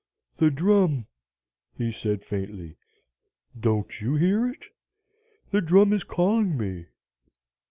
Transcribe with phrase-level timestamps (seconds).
[0.37, 1.05] 'The drum,'
[1.77, 2.75] he said faintly;
[3.59, 4.65] 'don't you hear it?
[5.51, 6.87] The drum is calling me.'